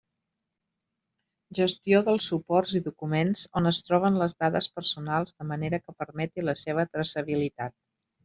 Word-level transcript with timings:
Gestió 1.59 1.99
dels 2.07 2.29
suports 2.31 2.71
i 2.79 2.81
documents 2.87 3.43
on 3.61 3.71
es 3.73 3.83
troben 3.89 4.17
les 4.23 4.35
dades 4.45 4.69
personals 4.79 5.37
de 5.43 5.49
manera 5.53 5.81
que 5.83 5.97
permeti 6.01 6.49
la 6.49 6.57
seva 6.65 6.87
traçabilitat. 6.97 7.77